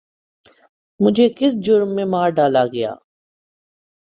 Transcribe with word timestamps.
مجھے 0.99 1.27
کس 1.37 1.53
جرم 1.65 1.89
میں 1.95 2.05
مار 2.05 2.29
ڈالا 2.29 2.65
گیا؟ 2.65 2.91